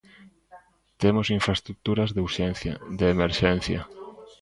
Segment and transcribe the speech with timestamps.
[1.01, 3.81] Temos infraestruturas de urxencia, de emerxencia.